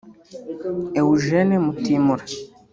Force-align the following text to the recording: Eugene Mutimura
Eugene 1.01 1.55
Mutimura 1.65 2.25